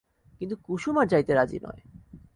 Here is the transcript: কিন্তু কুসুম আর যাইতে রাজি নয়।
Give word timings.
কিন্তু 0.41 0.55
কুসুম 0.55 0.95
আর 0.97 1.07
যাইতে 1.07 1.31
রাজি 1.33 1.59
নয়। 1.63 1.81